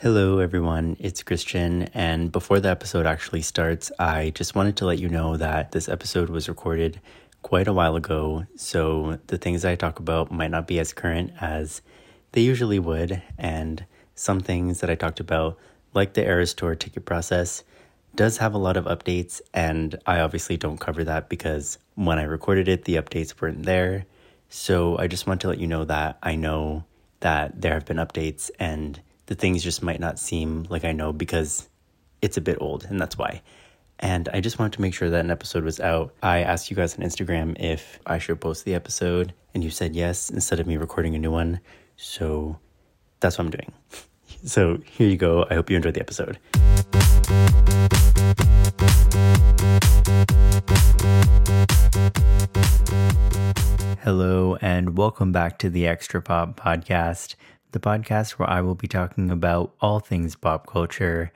[0.00, 0.96] Hello, everyone.
[1.00, 1.88] It's Christian.
[1.92, 5.88] And before the episode actually starts, I just wanted to let you know that this
[5.88, 7.00] episode was recorded
[7.42, 8.46] quite a while ago.
[8.54, 11.82] So the things I talk about might not be as current as
[12.30, 13.20] they usually would.
[13.38, 13.84] And
[14.14, 15.58] some things that I talked about,
[15.94, 17.64] like the Eras Tour ticket process,
[18.14, 19.40] does have a lot of updates.
[19.52, 24.06] And I obviously don't cover that because when I recorded it, the updates weren't there.
[24.48, 26.84] So I just want to let you know that I know
[27.18, 31.12] that there have been updates and the things just might not seem like I know
[31.12, 31.68] because
[32.22, 33.42] it's a bit old, and that's why.
[33.98, 36.14] And I just wanted to make sure that an episode was out.
[36.22, 39.94] I asked you guys on Instagram if I should post the episode, and you said
[39.94, 41.60] yes instead of me recording a new one.
[41.96, 42.58] So
[43.20, 43.72] that's what I'm doing.
[44.44, 45.46] So here you go.
[45.50, 46.38] I hope you enjoyed the episode.
[54.04, 57.34] Hello, and welcome back to the Extra Pop Podcast,
[57.72, 61.32] the podcast where I will be talking about all things pop culture.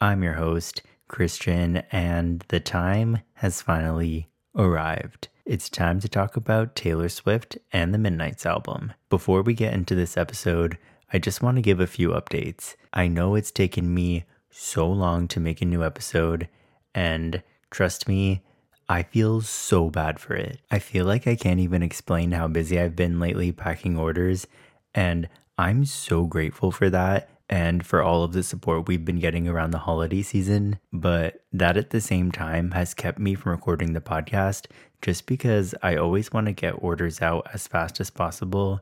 [0.00, 5.28] I'm your host, Christian, and the time has finally arrived.
[5.44, 8.94] It's time to talk about Taylor Swift and the Midnights album.
[9.08, 10.76] Before we get into this episode,
[11.12, 12.74] I just want to give a few updates.
[12.92, 16.48] I know it's taken me so long to make a new episode,
[16.94, 18.42] and trust me,
[18.88, 20.58] I feel so bad for it.
[20.70, 24.48] I feel like I can't even explain how busy I've been lately packing orders,
[24.94, 25.28] and
[25.58, 29.70] I'm so grateful for that and for all of the support we've been getting around
[29.70, 30.78] the holiday season.
[30.92, 34.66] But that at the same time has kept me from recording the podcast
[35.00, 38.80] just because I always want to get orders out as fast as possible.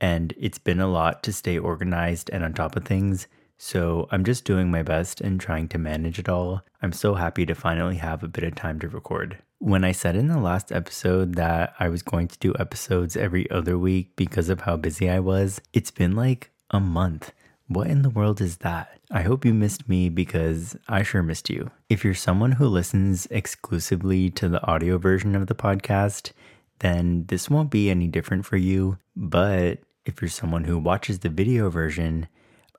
[0.00, 3.28] And it's been a lot to stay organized and on top of things.
[3.58, 6.62] So I'm just doing my best and trying to manage it all.
[6.82, 9.38] I'm so happy to finally have a bit of time to record.
[9.58, 13.50] When I said in the last episode that I was going to do episodes every
[13.50, 17.32] other week because of how busy I was, it's been like a month.
[17.68, 19.00] What in the world is that?
[19.10, 21.70] I hope you missed me because I sure missed you.
[21.88, 26.32] If you're someone who listens exclusively to the audio version of the podcast,
[26.80, 28.98] then this won't be any different for you.
[29.16, 32.28] But if you're someone who watches the video version,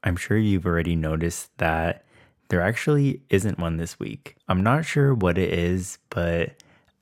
[0.07, 2.05] I'm sure you've already noticed that
[2.47, 4.37] there actually isn't one this week.
[4.47, 6.51] I'm not sure what it is, but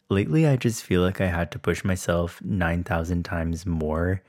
[0.09, 4.23] lately I just feel like I had to push myself 9,000 times more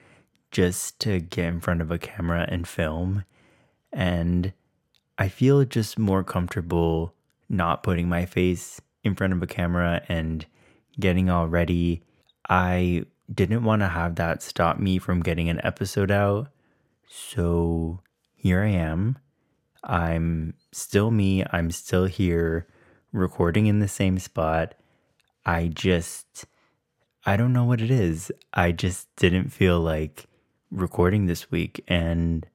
[0.50, 3.25] just to get in front of a camera and film.
[3.94, 4.53] And
[5.16, 7.14] I feel just more comfortable
[7.48, 10.44] not putting my face in front of a camera and
[11.00, 12.03] getting all ready.
[12.50, 16.48] I didn't want to have that stop me from getting an episode out.
[17.08, 18.00] So
[18.46, 19.18] here I am.
[19.82, 21.44] I'm still me.
[21.50, 22.68] I'm still here
[23.12, 24.76] recording in the same spot.
[25.44, 26.44] I just,
[27.24, 28.30] I don't know what it is.
[28.54, 30.26] I just didn't feel like
[30.70, 31.82] recording this week.
[31.88, 32.46] And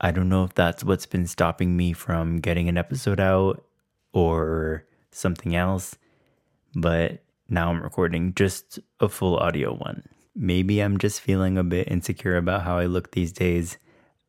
[0.00, 3.64] I don't know if that's what's been stopping me from getting an episode out
[4.12, 5.96] or something else.
[6.76, 10.04] But now I'm recording just a full audio one.
[10.36, 13.78] Maybe I'm just feeling a bit insecure about how I look these days.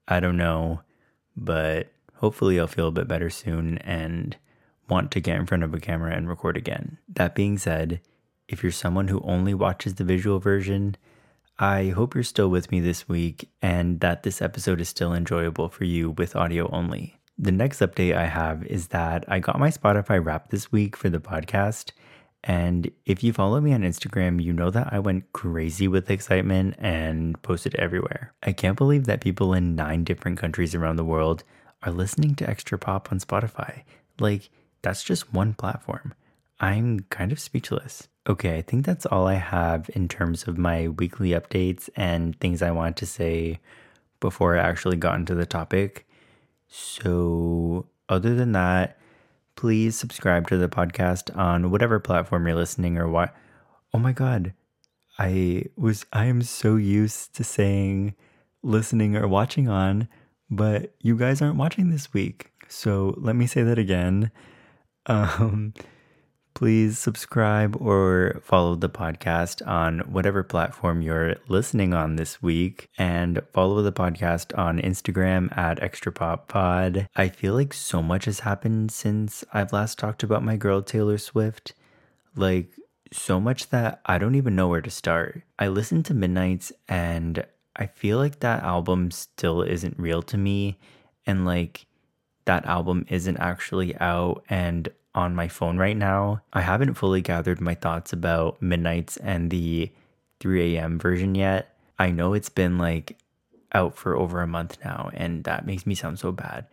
[0.07, 0.81] I don't know.
[1.35, 4.37] But hopefully I'll feel a bit better soon and
[4.89, 6.97] want to get in front of a camera and record again.
[7.09, 8.01] That being said,
[8.47, 10.95] if you're someone who only watches the visual version,
[11.57, 15.69] I hope you're still with me this week and that this episode is still enjoyable
[15.69, 17.17] for you with audio only.
[17.37, 21.09] The next update I have is that I got my Spotify wrap this week for
[21.09, 21.91] the podcast.
[22.47, 26.75] And if you follow me on Instagram, you know that I went crazy with excitement
[26.77, 28.33] and posted everywhere.
[28.43, 31.43] I can't believe that people in nine different countries around the world
[31.81, 33.81] are listening to Extra Pop on Spotify.
[34.19, 34.51] Like,
[34.83, 36.13] that's just one platform.
[36.59, 38.07] I'm kind of speechless.
[38.29, 42.61] Okay, I think that's all I have in terms of my weekly updates and things
[42.61, 43.59] I want to say
[44.19, 46.07] before I actually got into the topic.
[46.67, 48.97] So, other than that,
[49.55, 53.35] please subscribe to the podcast on whatever platform you're listening or what.
[53.93, 54.53] Oh my God.
[55.17, 58.15] I was, I am so used to saying
[58.63, 60.09] listening or watching on,
[60.49, 62.51] but you guys aren't watching this week.
[62.67, 64.31] So let me say that again.
[65.07, 65.75] Um,
[66.55, 73.41] please subscribe or follow the podcast on whatever platform you're listening on this week and
[73.51, 77.07] follow the podcast on Instagram at extrapoppod.
[77.15, 81.17] I feel like so much has happened since I've last talked about my girl Taylor
[81.17, 81.73] Swift.
[82.37, 82.71] Like
[83.11, 85.43] so much that I don't even know where to start.
[85.59, 90.79] I listened to Midnights and I feel like that album still isn't real to me
[91.25, 91.85] and like
[92.45, 96.41] that album isn't actually out and on my phone right now.
[96.53, 99.91] I haven't fully gathered my thoughts about Midnights and the
[100.41, 100.99] 3 a.m.
[100.99, 101.75] version yet.
[101.97, 103.17] I know it's been like
[103.73, 106.67] out for over a month now, and that makes me sound so bad.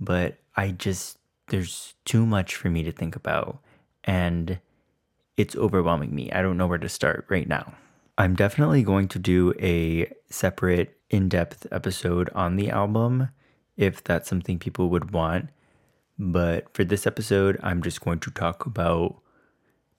[0.00, 1.18] But I just,
[1.48, 3.58] there's too much for me to think about,
[4.04, 4.58] and
[5.36, 6.32] it's overwhelming me.
[6.32, 7.74] I don't know where to start right now.
[8.18, 13.28] I'm definitely going to do a separate in depth episode on the album
[13.76, 15.48] if that's something people would want.
[16.22, 19.20] But for this episode, I'm just going to talk about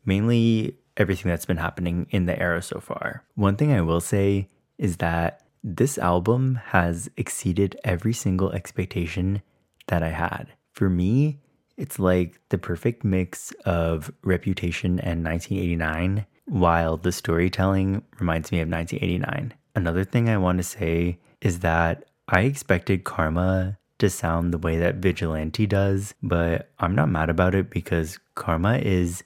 [0.05, 3.25] mainly everything that's been happening in the era so far.
[3.35, 4.47] One thing I will say
[4.77, 9.41] is that this album has exceeded every single expectation
[9.87, 10.53] that I had.
[10.71, 11.41] For me,
[11.75, 18.69] it's like the perfect mix of Reputation and 1989, while the storytelling reminds me of
[18.69, 19.53] 1989.
[19.75, 24.77] Another thing I want to say is that I expected Karma to sound the way
[24.77, 29.23] that Vigilante does, but I'm not mad about it because Karma is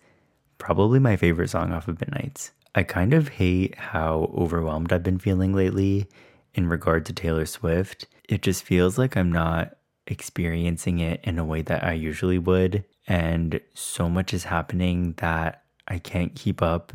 [0.59, 2.51] probably my favorite song off of Midnights.
[2.75, 6.07] I kind of hate how overwhelmed I've been feeling lately
[6.53, 8.05] in regard to Taylor Swift.
[8.29, 12.85] It just feels like I'm not experiencing it in a way that I usually would.
[13.07, 16.93] And so much is happening that I can't keep up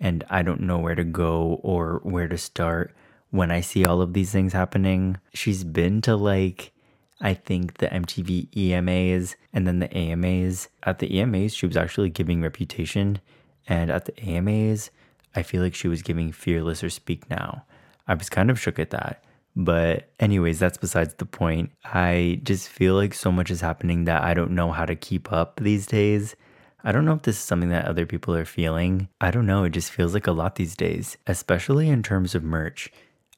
[0.00, 2.92] and I don't know where to go or where to start
[3.30, 5.18] when I see all of these things happening.
[5.32, 6.72] She's been to like,
[7.20, 10.68] I think the MTV EMAs and then the AMAs.
[10.84, 13.20] At the EMAs, she was actually giving Reputation.
[13.68, 14.90] And at the AMAs,
[15.34, 17.64] I feel like she was giving Fearless or Speak Now.
[18.08, 19.22] I was kind of shook at that.
[19.54, 21.70] But, anyways, that's besides the point.
[21.84, 25.32] I just feel like so much is happening that I don't know how to keep
[25.32, 26.36] up these days.
[26.82, 29.08] I don't know if this is something that other people are feeling.
[29.20, 29.64] I don't know.
[29.64, 32.90] It just feels like a lot these days, especially in terms of merch.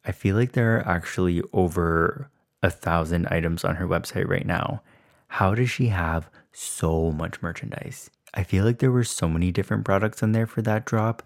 [0.04, 2.30] I feel like there are actually over
[2.62, 4.82] a thousand items on her website right now.
[5.28, 8.10] How does she have so much merchandise?
[8.34, 11.22] I feel like there were so many different products on there for that drop.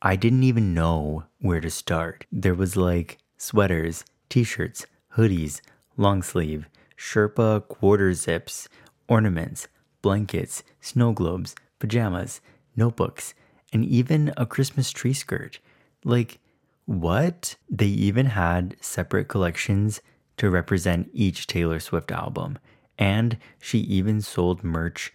[0.00, 2.26] I didn't even know where to start.
[2.30, 4.86] There was like sweaters, t shirts,
[5.16, 5.60] hoodies,
[5.96, 8.68] long sleeve, Sherpa quarter zips,
[9.08, 9.68] ornaments,
[10.02, 12.40] blankets, snow globes, pajamas,
[12.74, 13.34] notebooks,
[13.72, 15.58] and even a Christmas tree skirt.
[16.04, 16.38] Like,
[16.86, 17.56] what?
[17.68, 20.00] They even had separate collections
[20.38, 22.58] to represent each Taylor Swift album.
[22.98, 25.12] And she even sold merch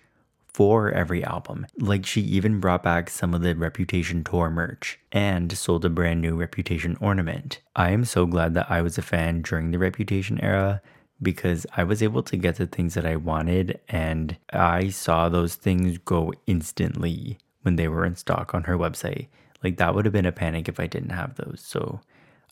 [0.53, 1.65] for every album.
[1.79, 6.21] Like she even brought back some of the Reputation tour merch and sold a brand
[6.21, 7.59] new Reputation ornament.
[7.75, 10.81] I am so glad that I was a fan during the Reputation era
[11.21, 15.55] because I was able to get the things that I wanted and I saw those
[15.55, 19.27] things go instantly when they were in stock on her website.
[19.63, 21.61] Like that would have been a panic if I didn't have those.
[21.63, 22.01] So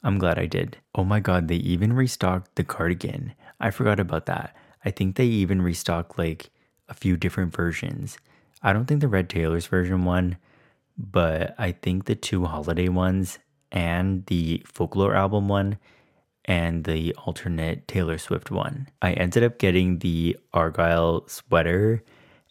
[0.04, 0.78] I'm glad I did.
[0.96, 3.34] Oh my god, they even restocked the cardigan.
[3.60, 4.56] I forgot about that.
[4.86, 6.50] I think they even restocked like
[6.88, 8.18] a few different versions.
[8.64, 10.38] I don't think the Red Taylor's version one,
[10.98, 13.40] but I think the two holiday ones
[13.72, 15.78] and the folklore album one
[16.46, 18.88] and the alternate Taylor Swift one.
[19.02, 22.04] I ended up getting the Argyle sweater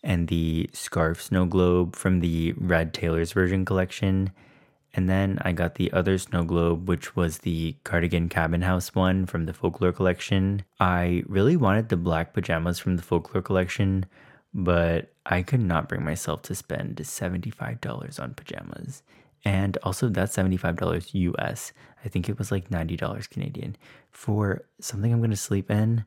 [0.05, 4.31] and the scarf snow globe from the Red Taylor's version collection.
[4.95, 9.27] And then I got the other snow globe, which was the cardigan cabin house one
[9.27, 10.65] from the folklore collection.
[10.81, 14.07] I really wanted the black pajamas from the folklore collection,
[14.55, 19.03] but I could not bring myself to spend $75 on pajamas.
[19.45, 21.73] And also, that's $75 US.
[22.05, 23.77] I think it was like $90 Canadian.
[24.11, 26.05] For something I'm going to sleep in,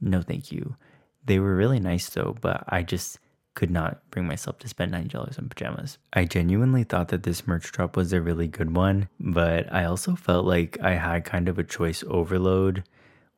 [0.00, 0.76] no thank you.
[1.24, 3.18] They were really nice though, but I just
[3.56, 5.98] could not bring myself to spend $90 on pajamas.
[6.12, 10.14] I genuinely thought that this merch drop was a really good one, but I also
[10.14, 12.84] felt like I had kind of a choice overload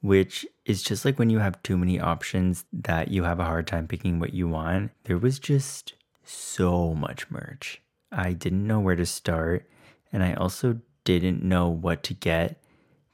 [0.01, 3.67] which is just like when you have too many options that you have a hard
[3.67, 4.93] time picking what you want.
[5.05, 5.95] There was just
[6.25, 7.81] so much merch.
[8.13, 9.69] I didn't know where to start,
[10.13, 12.63] and I also didn't know what to get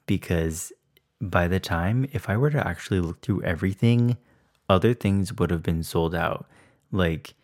[0.06, 0.72] because
[1.20, 4.18] by the time, if I were to actually look through everything,
[4.68, 6.46] other things would have been sold out.
[6.94, 7.34] Like,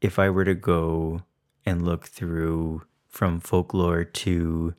[0.00, 1.22] if I were to go
[1.66, 4.74] and look through from folklore to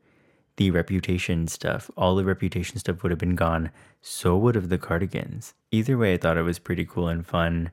[0.58, 1.90] the reputation stuff.
[1.98, 3.72] All the reputation stuff would have been gone.
[4.02, 5.54] So would have the cardigans.
[5.72, 7.72] Either way, I thought it was pretty cool and fun,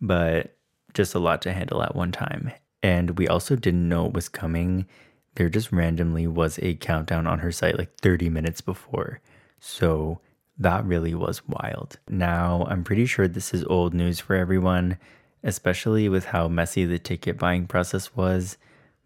[0.00, 0.56] but
[0.94, 2.52] just a lot to handle at one time.
[2.82, 4.86] And we also didn't know it was coming.
[5.34, 9.20] There just randomly was a countdown on her site like 30 minutes before.
[9.60, 10.20] So
[10.58, 11.98] that really was wild.
[12.08, 14.98] Now, I'm pretty sure this is old news for everyone,
[15.42, 18.56] especially with how messy the ticket buying process was.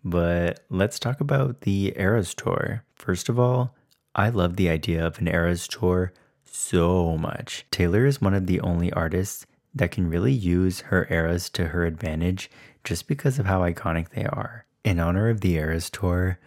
[0.04, 2.84] But let's talk about the Eras Tour.
[2.94, 3.74] First of all,
[4.14, 6.12] I love the idea of an Eras Tour
[6.44, 7.66] so much.
[7.70, 11.84] Taylor is one of the only artists that can really use her eras to her
[11.84, 12.50] advantage
[12.82, 14.64] just because of how iconic they are.
[14.84, 16.38] In honor of the Eras Tour,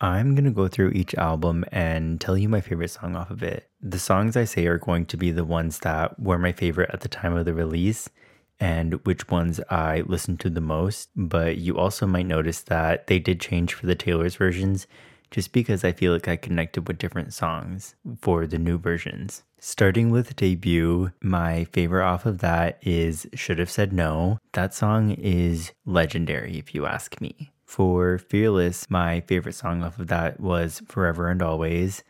[0.00, 3.70] I'm to go through each album and tell you my favorite song off of it.
[3.80, 7.00] The songs I say are going to be the ones that were my favorite at
[7.00, 8.08] the time of the release
[8.58, 11.10] and which ones I listened to the most.
[11.14, 14.86] But you also might notice that they did change for the Taylor's versions
[15.30, 19.42] just because I feel like I connected with different songs for the new versions.
[19.58, 24.38] Starting with debut, my favorite off of that is Should Have Said No.
[24.52, 27.50] That song is legendary, if you ask me.
[27.64, 32.04] For Fearless, my favorite song off of that was Forever and Always.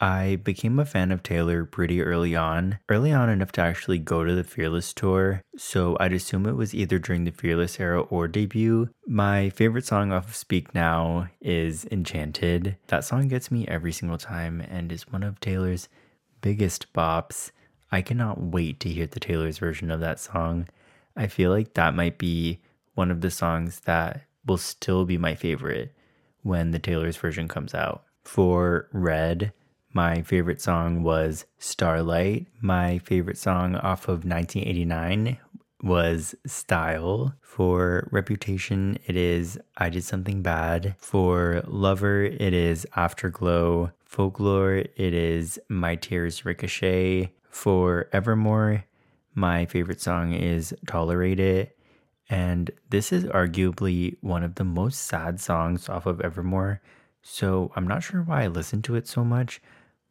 [0.00, 4.24] I became a fan of Taylor pretty early on, early on enough to actually go
[4.24, 8.26] to the Fearless tour, so I'd assume it was either during the Fearless era or
[8.26, 8.88] debut.
[9.06, 12.76] My favorite song off of Speak Now is Enchanted.
[12.86, 15.90] That song gets me every single time and is one of Taylor's
[16.40, 17.50] biggest bops.
[17.92, 20.66] I cannot wait to hear the Taylor's version of that song.
[21.14, 22.60] I feel like that might be
[22.94, 25.92] one of the songs that will still be my favorite
[26.42, 28.04] when the Taylor's version comes out.
[28.24, 29.52] For Red,
[29.92, 32.46] my favorite song was Starlight.
[32.60, 35.38] My favorite song off of 1989
[35.82, 37.34] was Style.
[37.40, 40.94] For Reputation, it is I Did Something Bad.
[40.98, 43.90] For Lover, it is Afterglow.
[44.04, 47.32] Folklore, it is My Tears Ricochet.
[47.48, 48.84] For Evermore,
[49.34, 51.76] my favorite song is Tolerate It.
[52.28, 56.80] And this is arguably one of the most sad songs off of Evermore.
[57.22, 59.60] So I'm not sure why I listen to it so much,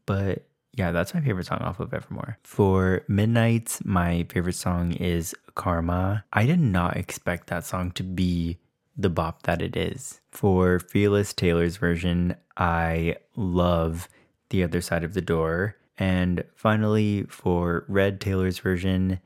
[0.09, 0.41] but
[0.73, 2.39] yeah, that's my favorite song off of Evermore.
[2.43, 6.25] For Midnights, my favorite song is Karma.
[6.33, 8.57] I did not expect that song to be
[8.97, 10.19] the bop that it is.
[10.31, 14.09] For Fearless Taylor's version, I love
[14.49, 15.75] The Other Side of the Door.
[15.99, 19.19] And finally, for Red Taylor's version,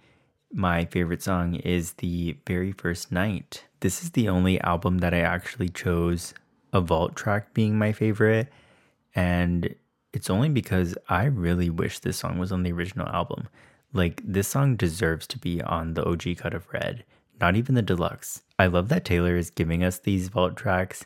[0.52, 3.64] my favorite song is The Very First Night.
[3.80, 6.34] This is the only album that I actually chose
[6.74, 8.50] a vault track being my favorite.
[9.16, 9.76] And
[10.14, 13.50] it's only because I really wish this song was on the original album.
[13.92, 17.04] Like, this song deserves to be on the OG cut of Red,
[17.42, 18.44] not even the deluxe.
[18.58, 21.06] I love that Taylor is giving us these vault tracks,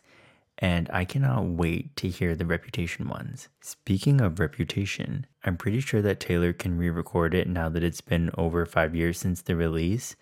[0.60, 3.50] and I cannot wait to hear the Reputation ones.
[3.62, 8.02] Speaking of Reputation, I'm pretty sure that Taylor can re record it now that it's
[8.02, 10.16] been over five years since the release.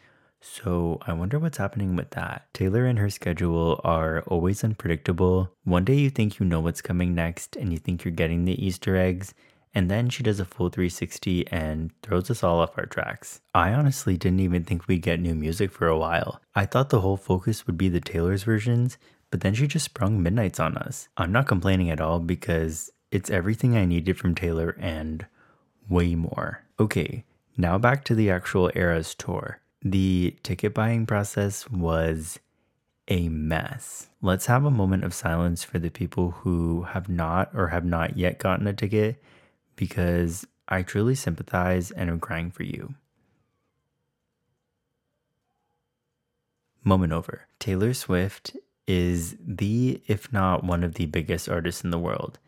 [0.48, 2.48] So I wonder what's happening with that.
[2.54, 5.52] Taylor and her schedule are always unpredictable.
[5.64, 8.64] One day you think you know what's coming next and you think you're getting the
[8.64, 9.34] Easter eggs,
[9.74, 13.42] and then she does a full 360 and throws us all off our tracks.
[13.56, 16.40] I honestly didn't even think we'd get new music for a while.
[16.54, 19.00] I thought the whole focus would be the Taylor's versions,
[19.32, 21.10] but then she just sprung Midnights on us.
[21.18, 25.26] I'm not complaining at all because it's everything I needed from Taylor and
[25.90, 26.64] way more.
[26.80, 27.26] Okay,
[27.58, 29.60] now back to the actual Eras tour.
[29.86, 32.40] The ticket buying process was
[33.08, 34.10] a mess.
[34.20, 38.18] Let's have a moment of silence for the people who have not or have not
[38.18, 39.22] yet gotten a ticket
[39.76, 42.96] because I truly sympathize and am crying for you.
[46.84, 47.48] Moment over.
[47.60, 52.40] Taylor Swift is the, if not one of the biggest artists in the world.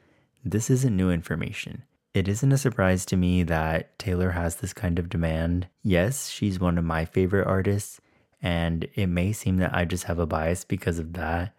[0.44, 1.84] This isn't new information.
[2.14, 5.68] It isn't a surprise to me that Taylor has this kind of demand.
[5.84, 8.02] Yes, she's one of my favorite artists,
[8.42, 11.56] and it may seem that I just have a bias because of that,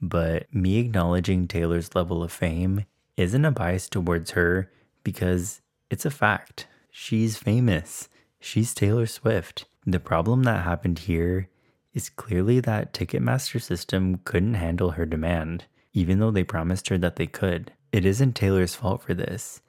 [0.00, 4.70] but me acknowledging Taylor's level of fame isn't a bias towards her
[5.04, 6.66] because it's a fact.
[6.90, 8.08] She's famous.
[8.38, 9.66] She's Taylor Swift.
[9.84, 11.48] The problem that happened here
[11.92, 17.16] is clearly that Ticketmaster system couldn't handle her demand, even though they promised her that
[17.16, 17.72] they could.
[17.92, 19.60] It isn't Taylor's fault for this.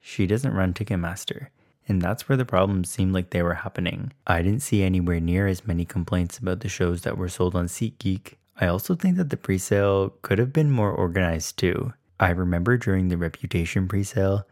[0.00, 1.48] She doesn't run Ticketmaster.
[1.88, 4.12] And that's where the problems seemed like they were happening.
[4.26, 7.66] I didn't see anywhere near as many complaints about the shows that were sold on
[7.66, 8.34] SeatGeek.
[8.60, 11.92] I also think that the presale could have been more organized too.
[12.20, 14.44] I remember during the Reputation presale,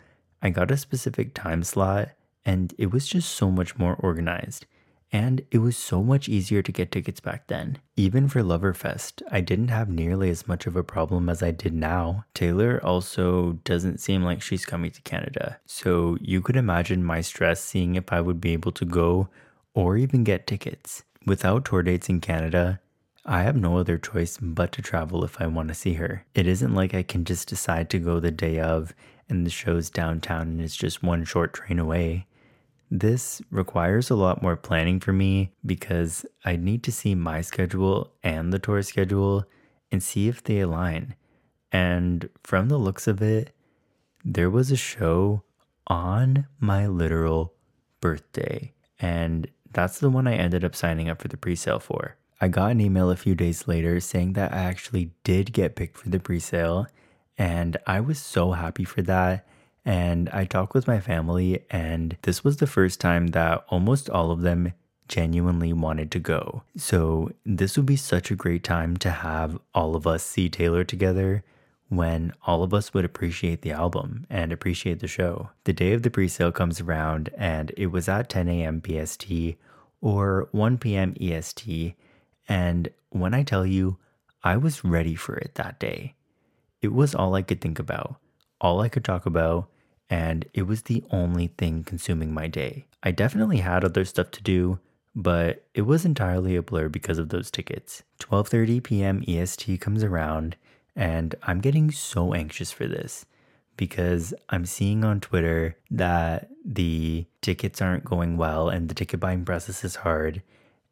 [0.42, 2.10] I got a specific time slot
[2.44, 4.66] and it was just so much more organized.
[5.10, 7.78] And it was so much easier to get tickets back then.
[7.96, 11.72] Even for Loverfest, I didn't have nearly as much of a problem as I did
[11.72, 12.24] now.
[12.34, 17.60] Taylor also doesn't seem like she's coming to Canada, so you could imagine my stress
[17.62, 19.28] seeing if I would be able to go
[19.72, 21.04] or even get tickets.
[21.24, 22.80] Without tour dates in Canada,
[23.24, 26.24] I have no other choice but to travel if I want to see her.
[26.34, 28.94] It isn't like I can just decide to go the day of
[29.28, 32.26] and the show's downtown and it's just one short train away.
[32.90, 38.12] This requires a lot more planning for me because I need to see my schedule
[38.22, 39.44] and the tour schedule
[39.92, 41.14] and see if they align.
[41.70, 43.54] And from the looks of it,
[44.24, 45.42] there was a show
[45.86, 47.54] on my literal
[48.00, 48.72] birthday.
[49.00, 52.16] And that's the one I ended up signing up for the pre sale for.
[52.40, 55.98] I got an email a few days later saying that I actually did get picked
[55.98, 56.86] for the pre sale
[57.36, 59.46] And I was so happy for that.
[59.88, 64.30] And I talked with my family, and this was the first time that almost all
[64.30, 64.74] of them
[65.08, 66.62] genuinely wanted to go.
[66.76, 70.84] So, this would be such a great time to have all of us see Taylor
[70.84, 71.42] together
[71.88, 75.48] when all of us would appreciate the album and appreciate the show.
[75.64, 78.82] The day of the pre sale comes around, and it was at 10 a.m.
[78.84, 79.24] PST
[80.02, 81.14] or 1 p.m.
[81.18, 81.94] EST.
[82.46, 83.96] And when I tell you,
[84.44, 86.14] I was ready for it that day.
[86.82, 88.16] It was all I could think about,
[88.60, 89.70] all I could talk about,
[90.10, 92.86] and it was the only thing consuming my day.
[93.02, 94.78] I definitely had other stuff to do,
[95.14, 98.02] but it was entirely a blur because of those tickets.
[98.20, 99.24] 12:30 p.m.
[99.26, 100.56] EST comes around
[100.96, 103.24] and I'm getting so anxious for this
[103.76, 109.44] because I'm seeing on Twitter that the tickets aren't going well and the ticket buying
[109.44, 110.42] process is hard.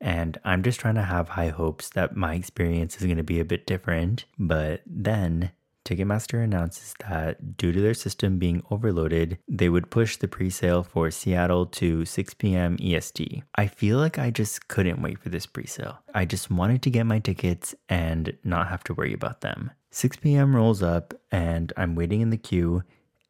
[0.01, 3.41] And I'm just trying to have high hopes that my experience is going to be
[3.41, 4.27] a bit different.
[4.39, 5.51] But then
[5.87, 10.83] Ticketmaster announces that due to their system being overloaded, they would push the pre sale
[10.83, 12.76] for Seattle to 6 p.m.
[12.83, 13.45] EST.
[13.55, 16.00] I feel like I just couldn't wait for this pre sale.
[16.12, 19.71] I just wanted to get my tickets and not have to worry about them.
[19.93, 20.57] 6 p.m.
[20.57, 22.83] rolls up and I'm waiting in the queue,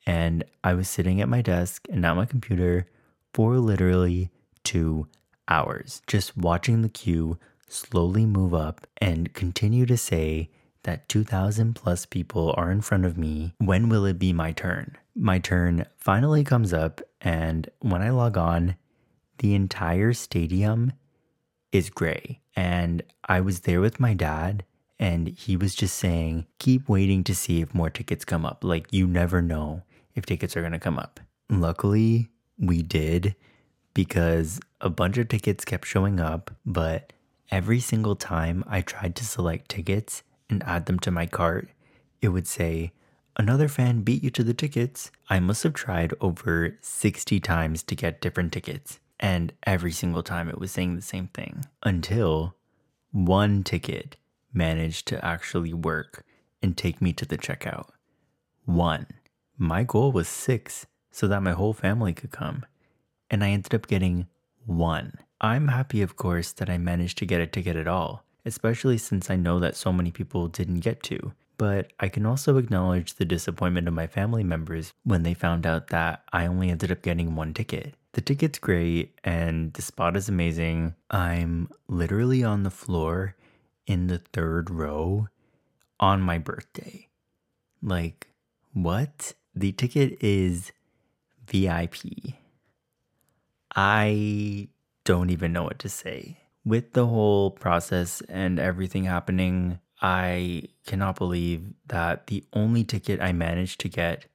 [0.06, 2.86] and I was sitting at my desk and not my computer
[3.34, 4.30] for literally
[4.64, 5.08] two
[5.46, 10.48] hours, just watching the queue slowly move up and continue to say,
[10.87, 13.52] that 2,000 plus people are in front of me.
[13.59, 14.97] When will it be my turn?
[15.14, 18.76] My turn finally comes up, and when I log on,
[19.38, 20.93] the entire stadium
[21.73, 22.40] is gray.
[22.55, 24.64] And I was there with my dad,
[24.99, 28.62] and he was just saying, keep waiting to see if more tickets come up.
[28.62, 29.83] Like, you never know
[30.14, 31.21] if tickets are to come up.
[31.50, 32.28] Luckily,
[32.59, 33.35] we did
[33.93, 37.12] because a bunch of tickets kept showing up, but
[37.50, 41.68] every single time I tried to select tickets, and add them to my cart,
[42.20, 42.92] it would say,
[43.38, 45.10] Another fan beat you to the tickets.
[45.28, 48.98] I must have tried over 60 times to get different tickets.
[49.20, 52.54] And every single time it was saying the same thing until
[53.12, 54.16] one ticket
[54.52, 56.24] managed to actually work
[56.62, 57.88] and take me to the checkout.
[58.64, 59.06] One.
[59.59, 62.64] My goal was six so that my whole family could come.
[63.30, 64.26] And I ended up getting
[64.64, 65.14] one.
[65.40, 69.28] I'm happy, of course, that I managed to get a ticket at all especially since
[69.28, 71.32] I know that so many people didn't get to.
[71.59, 75.88] But I can also acknowledge the disappointment of my family members when they found out
[75.88, 77.94] that I only ended up getting one ticket.
[78.12, 80.94] The ticket's great and the spot is amazing.
[81.11, 83.37] I'm literally on the floor
[83.87, 85.28] in the third row
[85.98, 87.09] on my birthday.
[87.82, 88.28] Like,
[88.72, 89.32] what?
[89.54, 90.72] The ticket is
[91.46, 92.35] VIP.
[93.74, 94.68] I
[95.04, 101.16] don't even know what to say with the whole process and everything happening, I cannot
[101.16, 104.26] believe that the only ticket I managed to get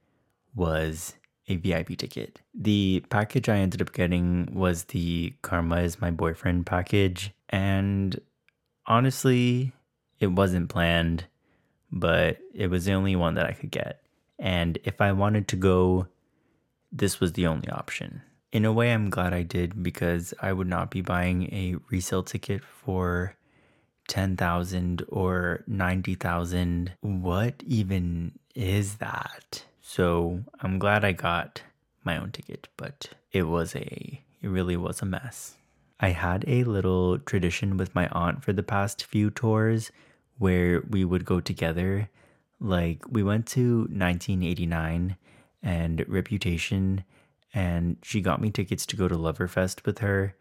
[0.56, 1.15] was
[1.50, 2.39] a VIP ticket.
[2.56, 7.32] The package I ended up getting was the Karma is my boyfriend package.
[7.50, 8.20] And
[8.88, 9.74] honestly,
[10.20, 11.26] it wasn't planned,
[11.91, 14.02] but it was the only one that I could get.
[14.39, 16.08] And if I wanted to go,
[16.94, 20.68] this was the only option in a way, I'm glad I did because I would
[20.68, 23.36] not be buying a resale ticket for
[24.08, 26.92] 10,000 or 90,000.
[27.00, 29.64] What even is that?
[29.82, 31.62] So I'm glad I got
[32.04, 35.56] my own ticket, but it was a, it really was a mess.
[36.00, 39.92] I had a little tradition with my aunt for the past few tours
[40.40, 42.10] where we would go together.
[42.60, 45.16] Like we went to 1989
[45.64, 47.04] and Reputation
[47.54, 50.36] and she got me tickets to go to Loverfest with her,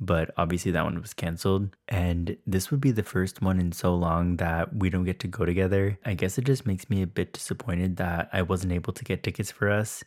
[0.00, 1.76] but obviously that one was canceled.
[1.88, 5.28] And this would be the first one in so long that we don't get to
[5.28, 5.98] go together.
[6.04, 9.22] I guess it just makes me a bit disappointed that I wasn't able to get
[9.22, 10.02] tickets for us,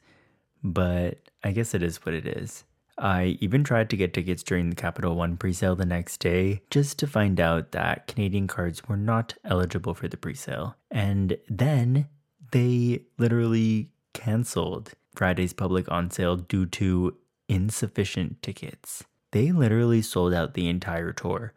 [0.64, 2.64] but I guess it is what it is.
[2.98, 7.00] I even tried to get tickets during the Capital One presale the next day just
[7.00, 10.76] to find out that Canadian cards were not eligible for the presale.
[10.92, 12.08] And then
[12.52, 17.16] they literally canceled Friday's public on sale due to
[17.48, 19.04] insufficient tickets.
[19.32, 21.54] They literally sold out the entire tour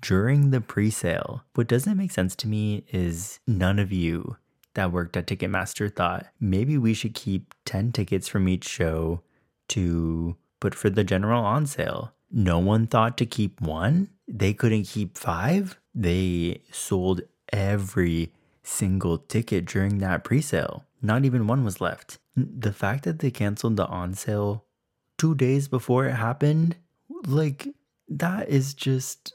[0.00, 1.44] during the pre sale.
[1.54, 4.36] What doesn't make sense to me is none of you
[4.74, 9.22] that worked at Ticketmaster thought maybe we should keep 10 tickets from each show
[9.68, 12.12] to put for the general on sale.
[12.30, 14.08] No one thought to keep one.
[14.28, 15.78] They couldn't keep five.
[15.94, 20.84] They sold every single ticket during that pre sale.
[21.02, 22.18] Not even one was left.
[22.58, 24.64] The fact that they canceled the on sale
[25.18, 26.76] two days before it happened,
[27.26, 27.68] like,
[28.08, 29.34] that is just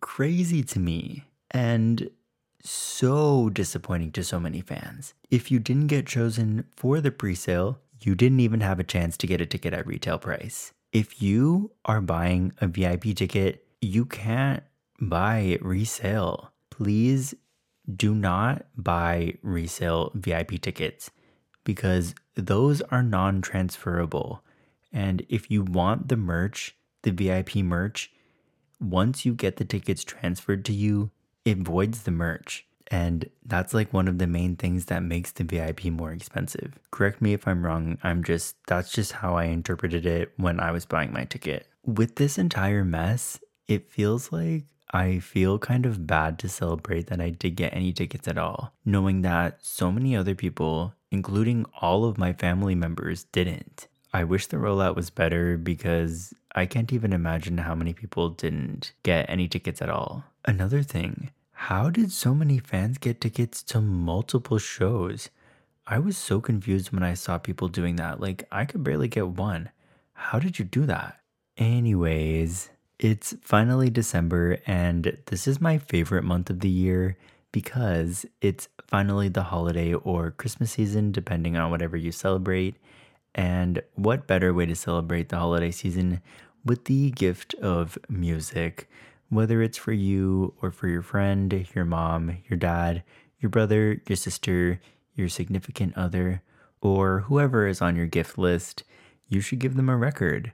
[0.00, 1.24] crazy to me.
[1.50, 2.10] And
[2.62, 5.14] so disappointing to so many fans.
[5.30, 9.16] If you didn't get chosen for the pre sale, you didn't even have a chance
[9.18, 10.72] to get a ticket at retail price.
[10.92, 14.62] If you are buying a VIP ticket, you can't
[15.00, 16.52] buy resale.
[16.70, 17.34] Please
[17.94, 21.10] do not buy resale VIP tickets
[21.66, 24.42] because those are non transferable.
[24.90, 28.10] And if you want the merch, the VIP merch,
[28.80, 31.10] once you get the tickets transferred to you,
[31.44, 32.66] it voids the merch.
[32.88, 36.78] And that's like one of the main things that makes the VIP more expensive.
[36.92, 37.98] Correct me if I'm wrong.
[38.04, 41.66] I'm just, that's just how I interpreted it when I was buying my ticket.
[41.84, 47.20] With this entire mess, it feels like I feel kind of bad to celebrate that
[47.20, 52.04] I did get any tickets at all, knowing that so many other people, including all
[52.04, 53.88] of my family members, didn't.
[54.12, 58.92] I wish the rollout was better because I can't even imagine how many people didn't
[59.02, 60.24] get any tickets at all.
[60.44, 65.30] Another thing, how did so many fans get tickets to multiple shows?
[65.86, 68.20] I was so confused when I saw people doing that.
[68.20, 69.70] Like, I could barely get one.
[70.14, 71.20] How did you do that?
[71.56, 77.16] Anyways, it's finally December, and this is my favorite month of the year
[77.52, 82.76] because it's finally the holiday or Christmas season, depending on whatever you celebrate.
[83.34, 86.22] And what better way to celebrate the holiday season
[86.64, 88.88] with the gift of music?
[89.28, 93.02] Whether it's for you or for your friend, your mom, your dad,
[93.40, 94.80] your brother, your sister,
[95.14, 96.42] your significant other,
[96.80, 98.84] or whoever is on your gift list,
[99.28, 100.52] you should give them a record.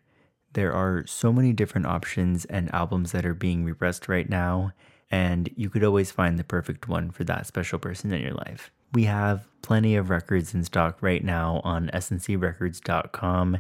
[0.54, 4.72] There are so many different options and albums that are being repressed right now,
[5.10, 8.70] and you could always find the perfect one for that special person in your life.
[8.92, 13.58] We have plenty of records in stock right now on essencyrecords.com.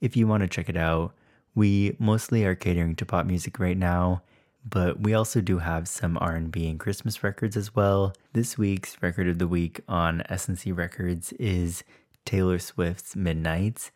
[0.00, 1.14] If you want to check it out,
[1.54, 4.22] we mostly are catering to pop music right now,
[4.68, 8.12] but we also do have some R&B and Christmas records as well.
[8.32, 11.84] This week's record of the week on Essency Records is
[12.24, 13.92] Taylor Swift's Midnights.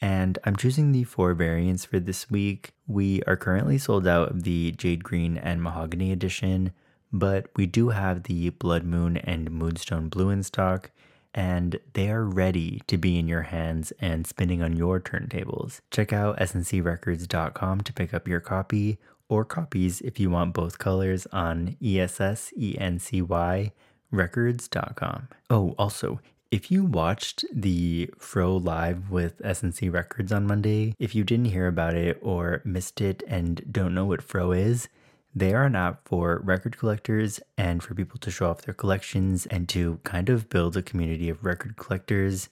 [0.00, 2.72] And I'm choosing the four variants for this week.
[2.86, 6.72] We are currently sold out of the Jade Green and Mahogany edition,
[7.12, 10.90] but we do have the Blood Moon and Moonstone Blue in stock,
[11.32, 15.80] and they are ready to be in your hands and spinning on your turntables.
[15.90, 21.26] Check out essencyrecords.com to pick up your copy, or copies if you want both colors
[21.32, 23.72] on ESSENCY
[24.12, 25.28] records.com.
[25.50, 31.24] Oh, also, if you watched the Fro live with Essency Records on Monday, if you
[31.24, 34.88] didn't hear about it or missed it and don't know what Fro is,
[35.34, 39.46] they are an app for record collectors and for people to show off their collections
[39.46, 42.48] and to kind of build a community of record collectors.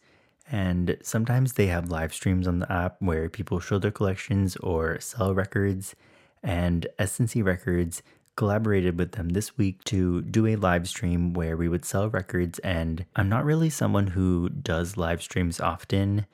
[0.50, 5.00] And sometimes they have live streams on the app where people show their collections or
[5.00, 5.94] sell records.
[6.42, 8.02] And Essency Records
[8.36, 12.58] collaborated with them this week to do a live stream where we would sell records.
[12.60, 16.26] And I'm not really someone who does live streams often.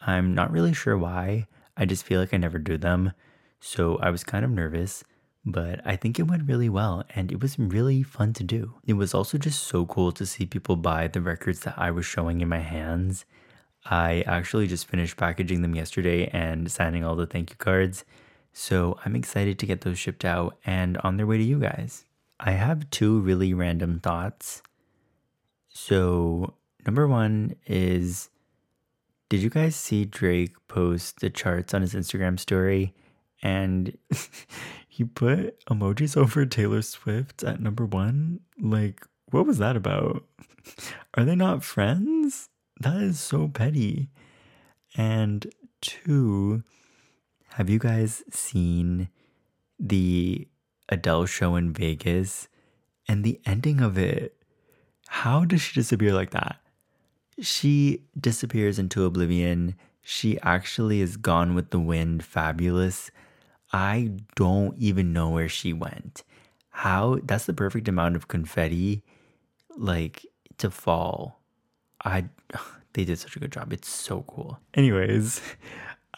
[0.00, 1.46] I'm not really sure why.
[1.76, 3.12] I just feel like I never do them.
[3.60, 5.04] So I was kind of nervous,
[5.44, 8.74] but I think it went really well and it was really fun to do.
[8.86, 12.06] It was also just so cool to see people buy the records that I was
[12.06, 13.24] showing in my hands.
[13.84, 18.04] I actually just finished packaging them yesterday and signing all the thank you cards.
[18.58, 22.06] So I'm excited to get those shipped out and on their way to you guys.
[22.40, 24.62] I have two really random thoughts.
[25.68, 26.54] So,
[26.86, 28.30] number one is
[29.28, 32.94] Did you guys see Drake post the charts on his Instagram story?
[33.42, 33.98] And
[34.88, 38.40] he put emojis over Taylor Swift at number one?
[38.58, 40.24] Like, what was that about?
[41.14, 42.48] Are they not friends?
[42.80, 44.08] That is so petty.
[44.96, 45.46] And
[45.82, 46.62] two,
[47.56, 49.08] have you guys seen
[49.78, 50.46] the
[50.90, 52.48] Adele show in Vegas
[53.08, 54.36] and the ending of it?
[55.08, 56.60] How does she disappear like that?
[57.40, 59.74] She disappears into oblivion.
[60.02, 63.10] She actually is gone with the wind, fabulous.
[63.72, 66.24] I don't even know where she went.
[66.68, 69.02] How that's the perfect amount of confetti
[69.78, 70.26] like
[70.58, 71.40] to fall.
[72.04, 72.26] I
[72.92, 73.72] they did such a good job.
[73.72, 74.60] It's so cool.
[74.74, 75.40] Anyways,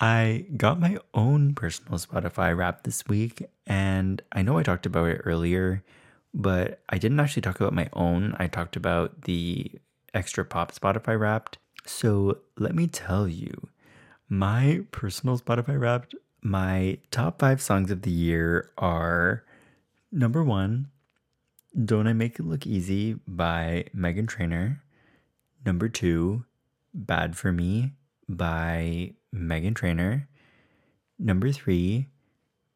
[0.01, 5.09] I got my own personal Spotify wrap this week, and I know I talked about
[5.09, 5.83] it earlier,
[6.33, 8.37] but I didn't actually talk about my own.
[8.39, 9.73] I talked about the
[10.15, 11.59] extra pop Spotify wrapped.
[11.85, 13.69] So let me tell you,
[14.29, 19.45] my personal Spotify wrapped, my top five songs of the year are
[20.13, 20.91] number one,
[21.85, 24.83] Don't I Make It Look Easy by Meghan Trainor.
[25.67, 26.45] Number two,
[26.95, 27.93] Bad for Me
[28.29, 30.29] by Meghan Trainor.
[31.19, 32.09] Number three,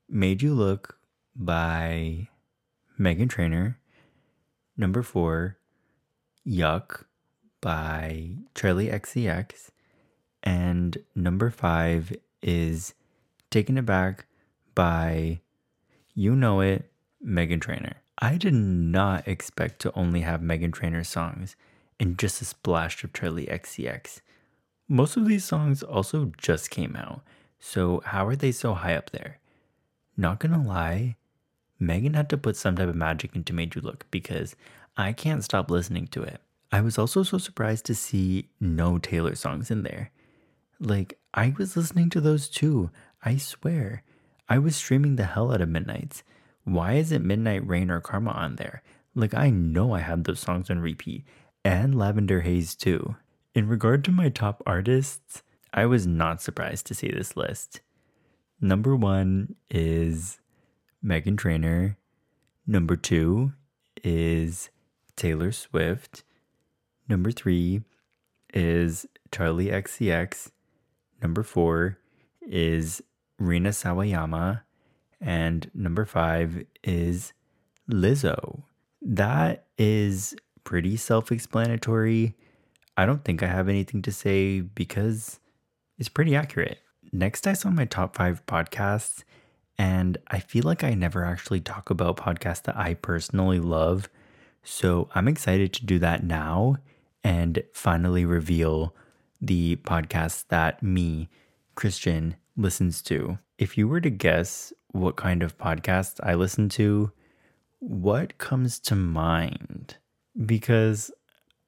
[0.09, 0.99] Made You Look
[1.35, 2.29] by
[2.99, 3.79] Meghan Trainor.
[4.77, 5.59] Number four,
[6.47, 7.05] Yuck
[7.61, 9.71] by Charli XCX.
[10.43, 12.13] And number five
[12.43, 12.95] is
[13.51, 14.27] Taken Aback
[14.75, 15.41] by
[16.15, 16.91] You Know It,
[17.25, 17.97] Meghan Trainor.
[18.19, 21.57] I did not expect to only have Meghan Trainor songs
[21.99, 24.21] and just a splash of Charli XCX.
[24.93, 27.23] Most of these songs also just came out,
[27.59, 29.39] so how are they so high up there?
[30.19, 31.17] Not gonna lie,
[31.81, 34.55] Meghan had to put some type of magic into Made You Look because
[34.95, 36.43] I can't stop listening to it.
[36.71, 40.11] I was also so surprised to see no Taylor songs in there.
[40.79, 42.91] Like, I was listening to those too,
[43.25, 44.03] I swear.
[44.47, 46.23] I was streaming the hell out of Midnights.
[46.65, 48.83] Why isn't Midnight Rain or Karma on there?
[49.15, 51.25] Like, I know I had those songs on repeat,
[51.65, 53.17] and Lavender Haze too.
[53.55, 55.43] In regard to my top artists,
[55.75, 57.81] I was not surprised to see this list.
[58.63, 60.41] Number one is
[61.05, 61.99] Meghan Trainor.
[62.67, 63.53] Number two
[64.03, 64.71] is
[65.17, 66.25] Taylor Swift.
[67.09, 67.83] Number three
[68.55, 70.51] is Charli XCX.
[71.21, 71.99] Number four
[72.41, 73.03] is
[73.39, 74.63] Rina Sawayama.
[75.21, 77.35] And number five is
[77.91, 78.63] Lizzo.
[79.03, 80.35] That is
[80.65, 82.35] pretty self explanatory.
[82.97, 85.41] I don't think I have anything to say because
[85.99, 86.79] it's pretty accurate.
[87.13, 89.25] Next, I saw my top five podcasts,
[89.79, 94.09] and I feel like I never actually talk about podcasts that I personally love.
[94.63, 96.77] So I'm excited to do that now
[97.25, 98.95] and finally reveal
[99.41, 101.29] the podcasts that me,
[101.75, 103.39] Christian, listens to.
[103.59, 107.13] If you were to guess what kind of podcasts I listen to,
[107.81, 109.97] what comes to mind?
[110.47, 111.11] Because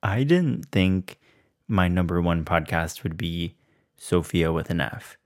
[0.05, 1.19] I didn't think
[1.67, 3.55] my number one podcast would be
[3.97, 5.17] Sofia with an F.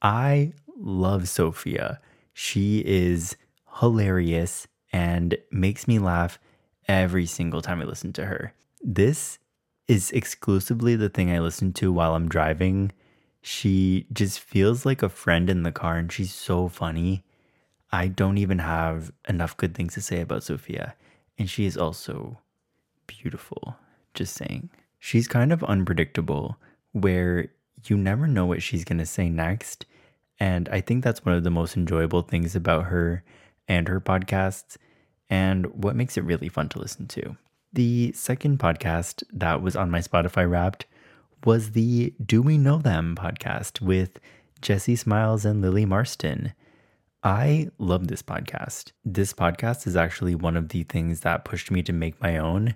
[0.00, 2.00] I love Sofia.
[2.32, 3.36] She is
[3.80, 6.38] hilarious and makes me laugh
[6.86, 8.54] every single time I listen to her.
[8.80, 9.40] This
[9.88, 12.92] is exclusively the thing I listen to while I'm driving.
[13.42, 17.24] She just feels like a friend in the car and she's so funny.
[17.90, 20.94] I don't even have enough good things to say about Sofia.
[21.36, 22.38] And she is also
[23.08, 23.76] beautiful.
[24.14, 24.70] Just saying.
[24.98, 26.56] She's kind of unpredictable,
[26.92, 27.50] where
[27.86, 29.84] you never know what she's going to say next.
[30.40, 33.22] And I think that's one of the most enjoyable things about her
[33.68, 34.76] and her podcasts,
[35.28, 37.36] and what makes it really fun to listen to.
[37.72, 40.86] The second podcast that was on my Spotify wrapped
[41.44, 44.20] was the Do We Know Them podcast with
[44.62, 46.52] Jessi Smiles and Lily Marston.
[47.22, 48.92] I love this podcast.
[49.04, 52.74] This podcast is actually one of the things that pushed me to make my own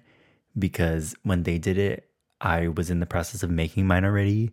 [0.57, 4.53] because when they did it, I was in the process of making mine already.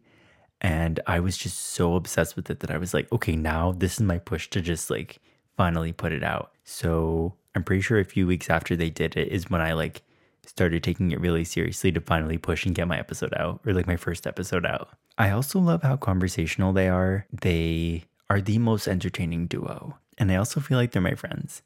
[0.62, 3.96] And I was just so obsessed with it that I was like, okay, now this
[3.96, 5.20] is my push to just like
[5.58, 6.52] finally put it out.
[6.64, 10.02] So I'm pretty sure a few weeks after they did it is when I like
[10.46, 13.88] started taking it really seriously to finally push and get my episode out or like
[13.88, 14.90] my first episode out.
[15.18, 17.26] I also love how conversational they are.
[17.32, 19.98] They are the most entertaining duo.
[20.18, 21.62] And I also feel like they're my friends.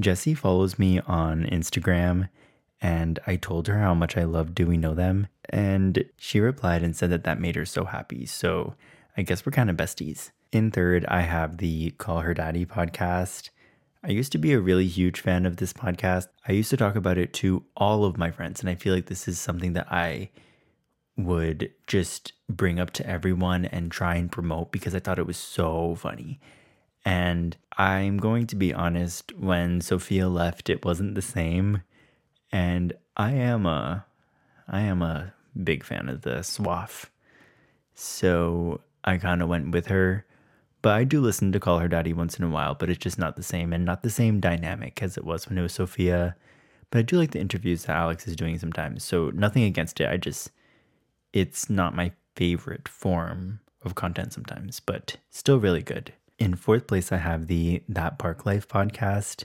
[0.00, 2.28] Jessi follows me on Instagram,
[2.82, 5.28] and I told her how much I love Do We Know Them.
[5.48, 8.26] And she replied and said that that made her so happy.
[8.26, 8.74] So
[9.16, 10.32] I guess we're kind of besties.
[10.50, 13.50] In third, I have the Call Her Daddy podcast.
[14.02, 16.26] I used to be a really huge fan of this podcast.
[16.48, 19.06] I used to talk about it to all of my friends, and I feel like
[19.06, 20.30] this is something that I
[21.16, 25.36] would just bring up to everyone and try and promote because I thought it was
[25.36, 26.40] so funny.
[27.04, 31.82] And I'm going to be honest, when Sofia left, it wasn't the same.
[32.52, 34.04] And I am a
[34.68, 37.06] I am a big fan of the Swaff.
[37.94, 40.24] So I kind of went with her.
[40.82, 43.18] But I do listen to Call Her Daddy once in a while, but it's just
[43.18, 46.34] not the same and not the same dynamic as it was when it was Sofia.
[46.90, 49.04] But I do like the interviews that Alex is doing sometimes.
[49.04, 50.08] So nothing against it.
[50.08, 50.50] I just
[51.32, 56.12] it's not my favorite form of content sometimes, but still really good.
[56.38, 59.44] In fourth place, I have the That Park Life podcast.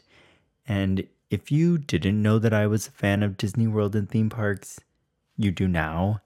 [0.67, 4.29] And if you didn't know that I was a fan of Disney World and theme
[4.29, 4.79] parks,
[5.35, 6.21] you do now.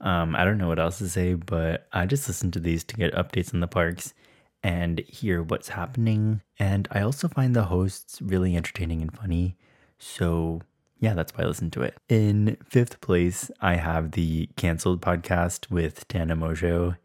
[0.00, 2.96] Um, I don't know what else to say, but I just listen to these to
[2.96, 4.14] get updates on the parks
[4.62, 6.42] and hear what's happening.
[6.58, 9.56] And I also find the hosts really entertaining and funny.
[9.98, 10.62] So
[10.98, 11.96] yeah, that's why I listen to it.
[12.08, 16.96] In fifth place, I have the canceled podcast with Tana Mongeau.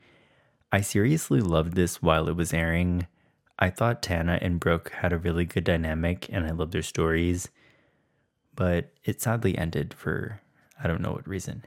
[0.72, 3.08] I seriously loved this while it was airing.
[3.62, 7.50] I thought Tana and Brooke had a really good dynamic and I loved their stories,
[8.56, 10.42] but it sadly ended for
[10.84, 11.66] I don't know what reason.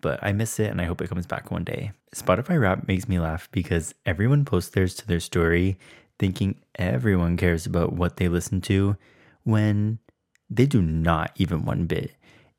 [0.00, 1.92] But I miss it and I hope it comes back one day.
[2.14, 5.78] Spotify rap makes me laugh because everyone posts theirs to their story
[6.18, 8.96] thinking everyone cares about what they listen to
[9.44, 9.98] when
[10.50, 12.12] They do not even one bit,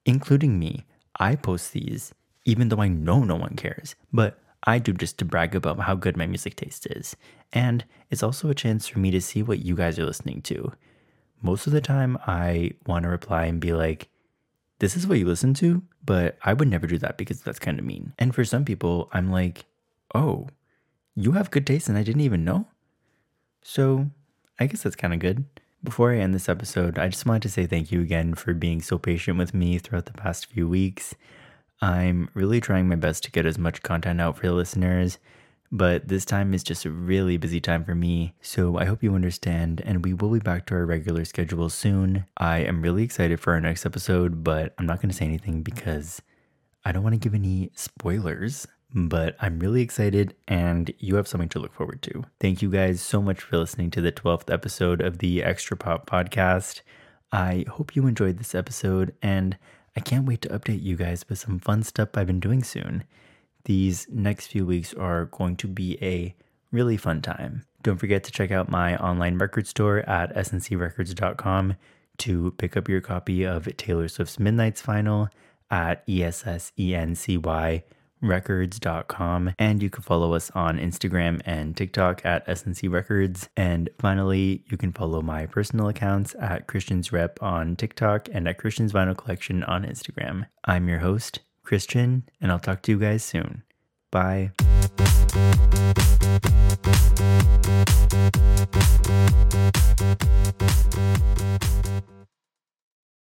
[0.05, 0.85] including me.
[1.19, 2.13] I post these
[2.45, 5.95] even though I know no one cares, but I do just to brag about how
[5.95, 7.15] good my music taste is.
[7.53, 10.73] And it's also a chance for me to see what you guys are listening to.
[11.41, 14.09] Most of the time, I want to reply and be like,
[14.79, 17.79] this is what you listen to, but I would never do that because that's kind
[17.79, 18.13] of mean.
[18.17, 19.65] And for some people, I'm like,
[20.15, 20.47] oh,
[21.15, 22.67] you have good taste and I didn't even know?
[23.61, 24.09] So
[24.59, 25.45] I guess that's kind of good.
[25.83, 28.81] Before I end this episode, I just wanted to say thank you again for being
[28.81, 31.15] so patient with me throughout the past few weeks.
[31.81, 35.17] I'm really trying my best to get as much content out for the listeners,
[35.71, 38.33] but this time is just a really busy time for me.
[38.41, 42.25] So I hope you understand, and we will be back to our regular schedule soon.
[42.37, 45.61] I am really excited for our next episode, but I'm not going to say anything
[45.61, 46.21] because
[46.83, 48.67] I don't want to give any spoilers.
[48.91, 52.23] But I'm really excited, and you have something to look forward to.
[52.39, 56.09] Thank you guys so much for listening to the 12th episode of the Extra Pop
[56.09, 56.81] podcast.
[57.31, 59.59] I hope you enjoyed this episode, and
[59.95, 63.03] I can't wait to update you guys with some fun stuff I've been doing soon.
[63.65, 66.35] These next few weeks are going to be a
[66.71, 67.65] really fun time.
[67.81, 71.75] Don't forget to check out my online record store at essencyrecords.com
[72.19, 75.29] to pick up your copy of Taylor Swift's Midnights Vinyl
[75.71, 77.83] at ESSENCY
[78.21, 83.49] records.com and you can follow us on Instagram and TikTok at Essency Records.
[83.55, 88.57] And finally, you can follow my personal accounts at Christian's Rep on TikTok and at
[88.57, 90.47] Christian's Vinyl Collection on Instagram.
[90.65, 93.63] I'm your host, Christian, and I'll talk to you guys soon.
[94.11, 94.51] Bye.